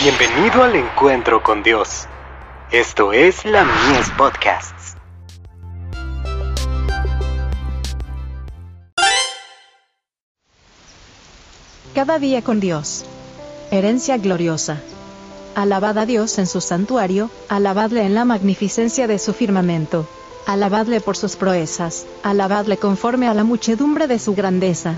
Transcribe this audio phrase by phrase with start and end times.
[0.00, 2.06] Bienvenido al encuentro con Dios.
[2.70, 4.94] Esto es la Mies Podcasts.
[11.96, 13.06] Cada día con Dios.
[13.72, 14.80] Herencia gloriosa.
[15.56, 20.06] Alabad a Dios en su santuario, alabadle en la magnificencia de su firmamento.
[20.46, 24.94] Alabadle por sus proezas, alabadle conforme a la muchedumbre de su grandeza.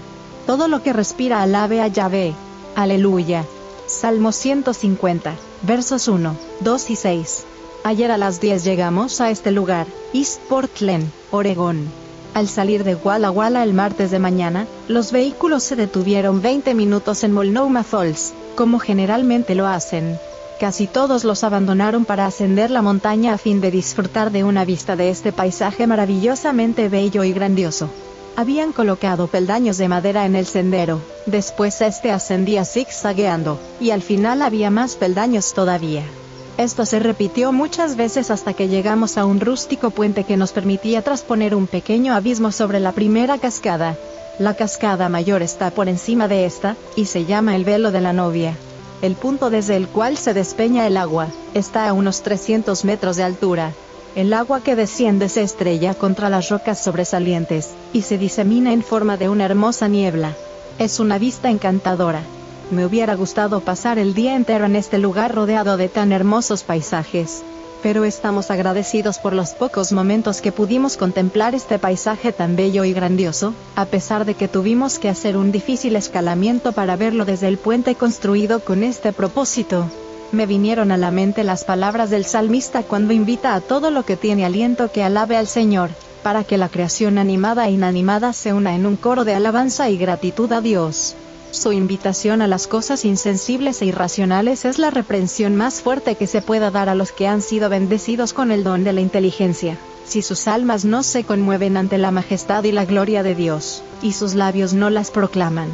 [0.46, 2.34] Todo lo que respira alabe a Yahvé.
[2.76, 3.46] Aleluya.
[3.90, 7.44] Salmo 150, versos 1, 2 y 6.
[7.82, 11.88] Ayer a las 10 llegamos a este lugar, East Portland, Oregón.
[12.32, 17.24] Al salir de Walla Walla el martes de mañana, los vehículos se detuvieron 20 minutos
[17.24, 20.16] en Multnomah Falls, como generalmente lo hacen.
[20.60, 24.94] Casi todos los abandonaron para ascender la montaña a fin de disfrutar de una vista
[24.94, 27.90] de este paisaje maravillosamente bello y grandioso.
[28.36, 34.42] Habían colocado peldaños de madera en el sendero, después este ascendía zigzagueando, y al final
[34.42, 36.04] había más peldaños todavía.
[36.56, 41.02] Esto se repitió muchas veces hasta que llegamos a un rústico puente que nos permitía
[41.02, 43.96] trasponer un pequeño abismo sobre la primera cascada.
[44.38, 48.12] La cascada mayor está por encima de esta, y se llama el velo de la
[48.12, 48.56] novia.
[49.02, 53.22] El punto desde el cual se despeña el agua, está a unos 300 metros de
[53.22, 53.72] altura,
[54.16, 59.16] el agua que desciende se estrella contra las rocas sobresalientes, y se disemina en forma
[59.16, 60.34] de una hermosa niebla.
[60.78, 62.22] Es una vista encantadora.
[62.70, 67.42] Me hubiera gustado pasar el día entero en este lugar rodeado de tan hermosos paisajes.
[67.82, 72.92] Pero estamos agradecidos por los pocos momentos que pudimos contemplar este paisaje tan bello y
[72.92, 77.58] grandioso, a pesar de que tuvimos que hacer un difícil escalamiento para verlo desde el
[77.58, 79.86] puente construido con este propósito
[80.32, 84.16] me vinieron a la mente las palabras del salmista cuando invita a todo lo que
[84.16, 85.90] tiene aliento que alabe al Señor,
[86.22, 89.96] para que la creación animada e inanimada se una en un coro de alabanza y
[89.96, 91.16] gratitud a Dios.
[91.50, 96.42] Su invitación a las cosas insensibles e irracionales es la reprensión más fuerte que se
[96.42, 99.76] pueda dar a los que han sido bendecidos con el don de la inteligencia,
[100.06, 104.12] si sus almas no se conmueven ante la majestad y la gloria de Dios, y
[104.12, 105.70] sus labios no las proclaman.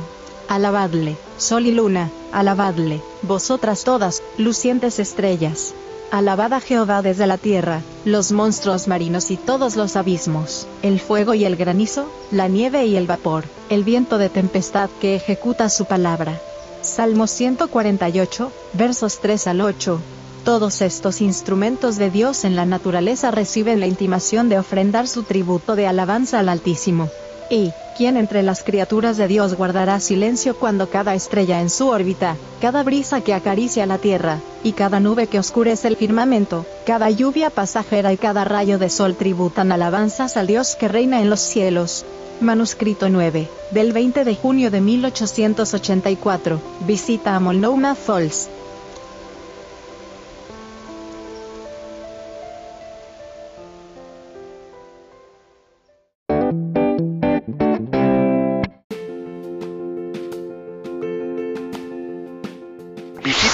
[0.48, 5.74] Alabadle, sol y luna, alabadle, vosotras todas, lucientes estrellas.
[6.12, 11.34] Alabad a Jehová desde la tierra, los monstruos marinos y todos los abismos, el fuego
[11.34, 15.84] y el granizo, la nieve y el vapor, el viento de tempestad que ejecuta su
[15.84, 16.40] palabra.
[16.80, 20.00] Salmo 148, versos 3 al 8.
[20.44, 25.74] Todos estos instrumentos de Dios en la naturaleza reciben la intimación de ofrendar su tributo
[25.74, 27.10] de alabanza al Altísimo.
[27.48, 32.36] Y, ¿quién entre las criaturas de Dios guardará silencio cuando cada estrella en su órbita,
[32.60, 37.50] cada brisa que acaricia la tierra, y cada nube que oscurece el firmamento, cada lluvia
[37.50, 42.04] pasajera y cada rayo de sol tributan alabanzas al Dios que reina en los cielos?
[42.40, 48.50] Manuscrito 9, del 20 de junio de 1884, visita a Multnomah Falls,